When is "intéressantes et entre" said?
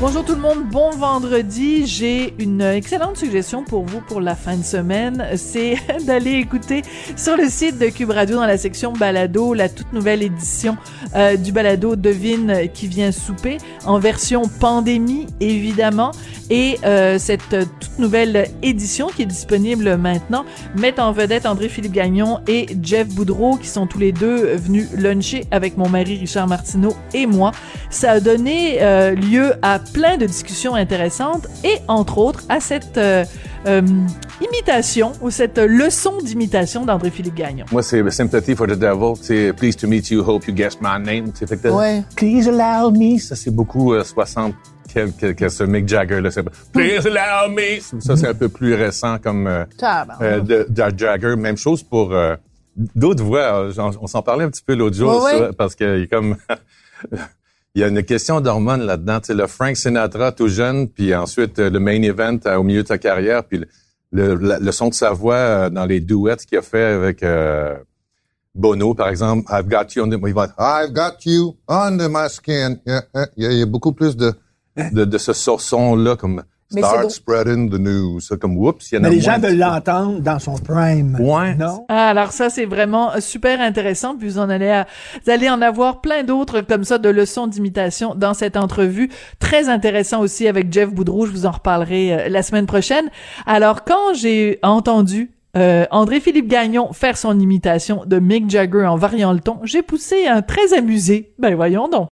30.74-32.18